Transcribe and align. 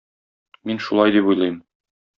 Мин 0.71 0.81
шулай 0.87 1.17
дип 1.19 1.31
уйлыйм. 1.33 1.65